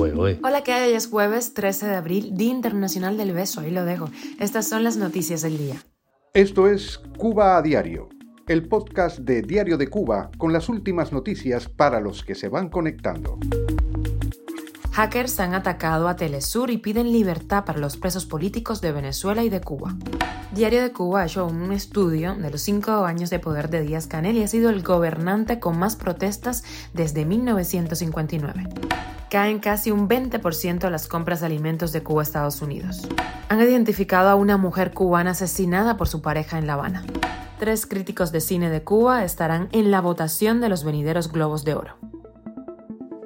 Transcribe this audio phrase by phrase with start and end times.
[0.00, 0.88] Hola, ¿qué hay?
[0.88, 3.60] Hoy es jueves 13 de abril, Día Internacional del Beso.
[3.60, 4.08] Ahí lo dejo.
[4.38, 5.76] Estas son las noticias del día.
[6.32, 8.08] Esto es Cuba a Diario,
[8.48, 12.70] el podcast de Diario de Cuba con las últimas noticias para los que se van
[12.70, 13.38] conectando.
[14.92, 19.50] Hackers han atacado a Telesur y piden libertad para los presos políticos de Venezuela y
[19.50, 19.96] de Cuba.
[20.52, 24.06] Diario de Cuba ha hecho un estudio de los cinco años de poder de Díaz
[24.06, 26.64] Canel y ha sido el gobernante con más protestas
[26.94, 28.64] desde 1959
[29.30, 33.08] caen casi un 20% las compras de alimentos de Cuba a Estados Unidos.
[33.48, 37.04] Han identificado a una mujer cubana asesinada por su pareja en La Habana.
[37.58, 41.74] Tres críticos de cine de Cuba estarán en la votación de los venideros Globos de
[41.74, 41.96] Oro.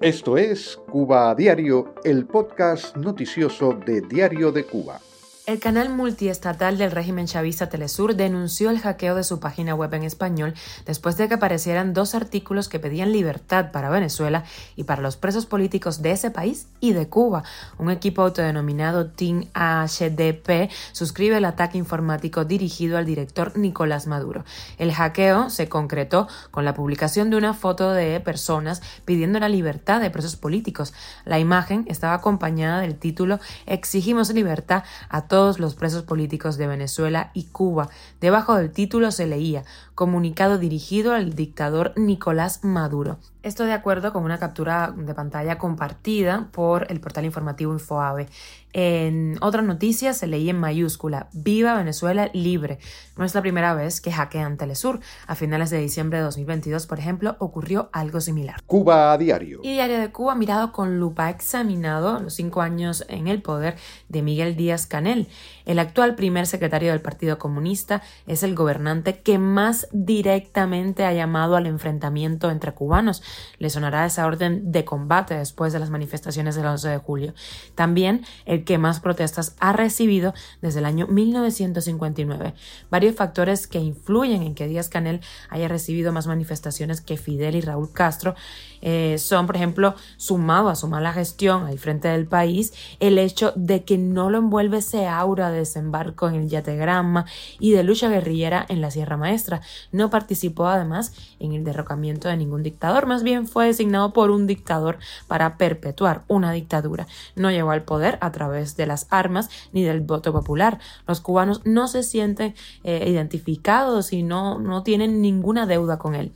[0.00, 5.00] Esto es Cuba a Diario, el podcast noticioso de Diario de Cuba.
[5.48, 10.02] El canal multiestatal del régimen chavista Telesur denunció el hackeo de su página web en
[10.02, 10.52] español
[10.84, 14.44] después de que aparecieran dos artículos que pedían libertad para Venezuela
[14.76, 17.44] y para los presos políticos de ese país y de Cuba.
[17.78, 24.44] Un equipo autodenominado Team HDP suscribe el ataque informático dirigido al director Nicolás Maduro.
[24.76, 30.02] El hackeo se concretó con la publicación de una foto de personas pidiendo la libertad
[30.02, 30.92] de presos políticos.
[31.24, 36.66] La imagen estaba acompañada del título Exigimos libertad a todos todos los presos políticos de
[36.66, 37.90] Venezuela y Cuba.
[38.20, 39.62] Debajo del título se leía
[39.94, 43.20] Comunicado dirigido al dictador Nicolás Maduro.
[43.48, 48.26] Esto de acuerdo con una captura de pantalla compartida por el portal informativo Infoave.
[48.74, 52.78] En otras noticias se leía en mayúscula, Viva Venezuela libre.
[53.16, 55.00] No es la primera vez que hackean Telesur.
[55.26, 58.62] A finales de diciembre de 2022, por ejemplo, ocurrió algo similar.
[58.66, 59.60] Cuba a diario.
[59.62, 63.76] Y Diario de Cuba mirado con lupa ha examinado los cinco años en el poder
[64.10, 65.28] de Miguel Díaz Canel.
[65.64, 71.56] El actual primer secretario del Partido Comunista es el gobernante que más directamente ha llamado
[71.56, 73.22] al enfrentamiento entre cubanos.
[73.58, 77.34] Le sonará esa orden de combate después de las manifestaciones del 11 de julio.
[77.74, 82.54] También el que más protestas ha recibido desde el año 1959.
[82.90, 87.60] Varios factores que influyen en que Díaz Canel haya recibido más manifestaciones que Fidel y
[87.60, 88.34] Raúl Castro
[88.82, 93.52] eh, son, por ejemplo, sumado a su mala gestión al frente del país, el hecho
[93.56, 97.26] de que no lo envuelve ese aura de desembarco en el Yategrama
[97.58, 99.60] y de lucha guerrillera en la Sierra Maestra.
[99.92, 104.46] No participó además en el derrocamiento de ningún dictador, más bien fue designado por un
[104.46, 107.06] dictador para perpetuar una dictadura.
[107.36, 110.78] No llegó al poder a través de las armas ni del voto popular.
[111.06, 116.32] Los cubanos no se sienten eh, identificados y no, no tienen ninguna deuda con él.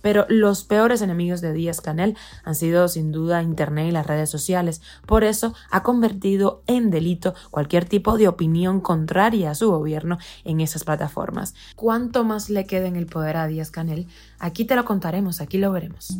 [0.00, 4.30] Pero los peores enemigos de Díaz Canel han sido sin duda Internet y las redes
[4.30, 4.80] sociales.
[5.06, 10.60] Por eso ha convertido en delito cualquier tipo de opinión contraria a su gobierno en
[10.60, 11.54] esas plataformas.
[11.76, 14.06] ¿Cuánto más le queda en el poder a Díaz Canel?
[14.38, 16.18] Aquí te lo contaremos, aquí lo veremos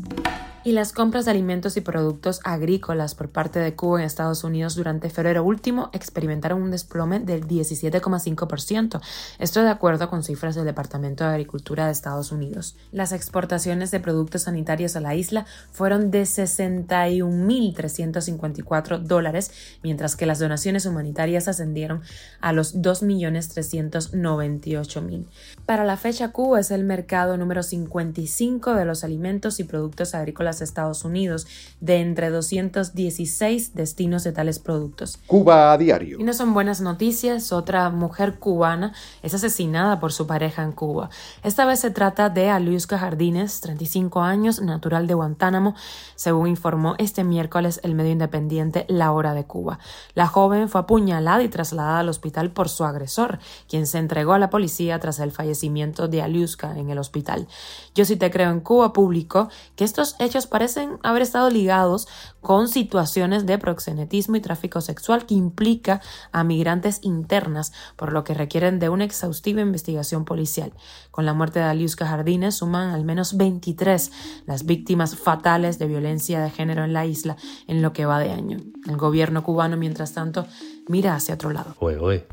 [0.68, 4.74] y las compras de alimentos y productos agrícolas por parte de Cuba en Estados Unidos
[4.74, 9.00] durante febrero último experimentaron un desplome del 17,5%.
[9.38, 12.76] Esto de acuerdo con cifras del Departamento de Agricultura de Estados Unidos.
[12.92, 19.50] Las exportaciones de productos sanitarios a la isla fueron de 61.354 dólares,
[19.82, 22.02] mientras que las donaciones humanitarias ascendieron
[22.42, 25.24] a los 2.398.000.
[25.64, 30.57] Para la fecha, Cuba es el mercado número 55 de los alimentos y productos agrícolas
[30.60, 31.46] Estados Unidos,
[31.80, 35.18] de entre 216 destinos de tales productos.
[35.26, 36.18] Cuba a diario.
[36.20, 38.92] Y no son buenas noticias, otra mujer cubana
[39.22, 41.10] es asesinada por su pareja en Cuba.
[41.42, 45.74] Esta vez se trata de Aluska Jardines, 35 años, natural de Guantánamo,
[46.14, 49.78] según informó este miércoles el medio independiente La Hora de Cuba.
[50.14, 54.38] La joven fue apuñalada y trasladada al hospital por su agresor, quien se entregó a
[54.38, 57.46] la policía tras el fallecimiento de Aluska en el hospital.
[57.94, 62.06] Yo sí te creo en Cuba publicó que estos hechos parecen haber estado ligados
[62.40, 66.00] con situaciones de proxenetismo y tráfico sexual que implica
[66.32, 70.72] a migrantes internas, por lo que requieren de una exhaustiva investigación policial.
[71.10, 74.12] Con la muerte de Aliuska Jardines suman al menos 23
[74.46, 78.30] las víctimas fatales de violencia de género en la isla en lo que va de
[78.30, 78.58] año.
[78.86, 80.46] El gobierno cubano, mientras tanto,
[80.88, 81.74] mira hacia otro lado.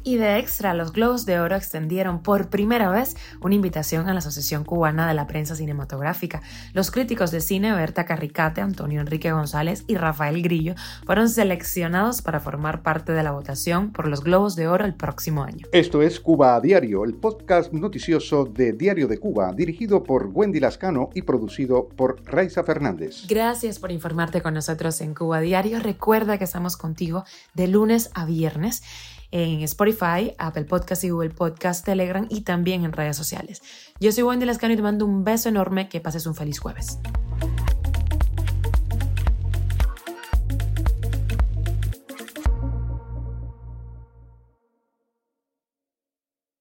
[0.04, 4.20] Y de extra, los Globos de Oro extendieron por primera vez una invitación a la
[4.20, 6.42] Asociación Cubana de la Prensa Cinematográfica.
[6.74, 10.76] Los críticos de cine Berta Carricate, Antonio Enrique González y Rafael Grillo
[11.06, 15.44] fueron seleccionados para formar parte de la votación por los Globos de Oro el próximo
[15.44, 15.68] año.
[15.72, 20.60] Esto es Cuba a Diario, el podcast noticioso de Diario de Cuba, dirigido por Wendy
[20.60, 23.26] Lascano y producido por Raiza Fernández.
[23.28, 25.80] Gracias por informarte con nosotros en Cuba Diario.
[25.80, 28.84] Recuerda que estamos contigo de lunes a viernes
[29.32, 33.62] en Spotify, Apple Podcast y Google Podcast, Telegram y también en redes sociales.
[34.00, 37.00] Yo soy Wendy Lascano y te mando un beso enorme, que pases un feliz jueves.